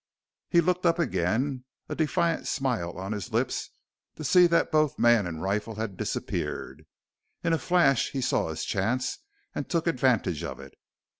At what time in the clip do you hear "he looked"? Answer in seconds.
0.49-0.83